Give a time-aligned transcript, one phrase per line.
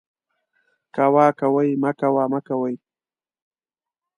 [0.95, 2.75] کوه، کوئ، مکوه، مکوئ